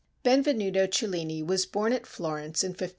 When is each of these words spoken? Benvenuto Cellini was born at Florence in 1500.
Benvenuto 0.23 0.87
Cellini 0.87 1.43
was 1.43 1.67
born 1.67 1.93
at 1.93 2.07
Florence 2.07 2.63
in 2.63 2.69
1500. 2.71 2.89